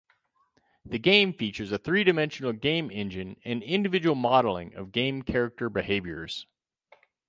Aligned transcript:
The 0.83 0.97
game 0.97 1.31
features 1.31 1.71
a 1.71 1.77
three-dimensional 1.77 2.53
game 2.53 2.89
engine 2.89 3.35
and 3.45 3.61
individual 3.61 4.15
modeling 4.15 4.73
of 4.73 4.91
game 4.91 5.21
character 5.21 5.69
behaviors. 5.69 6.47